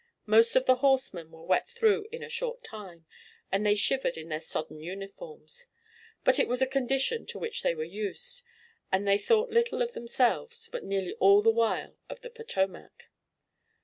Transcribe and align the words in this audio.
Most 0.25 0.55
of 0.55 0.65
the 0.65 0.77
horsemen 0.77 1.29
were 1.29 1.43
wet 1.45 1.69
through 1.69 2.07
in 2.11 2.23
a 2.23 2.27
short 2.27 2.63
time, 2.63 3.05
and 3.51 3.63
they 3.63 3.75
shivered 3.75 4.17
in 4.17 4.29
their 4.29 4.39
sodden 4.39 4.79
uniforms, 4.79 5.67
but 6.23 6.39
it 6.39 6.47
was 6.47 6.59
a 6.59 6.65
condition 6.65 7.27
to 7.27 7.37
which 7.37 7.61
they 7.61 7.75
were 7.75 7.83
used, 7.83 8.41
and 8.91 9.07
they 9.07 9.19
thought 9.19 9.51
little 9.51 9.83
of 9.83 9.93
themselves 9.93 10.67
but 10.71 10.83
nearly 10.83 11.13
all 11.19 11.43
the 11.43 11.51
while 11.51 11.99
of 12.09 12.19
the 12.21 12.31
Potomac. 12.31 13.09